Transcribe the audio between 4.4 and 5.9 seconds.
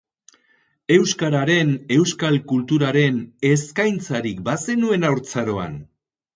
bazenuen haurtzaroan?